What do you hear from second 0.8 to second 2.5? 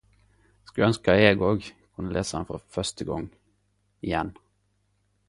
ønske eg òg kunne lest den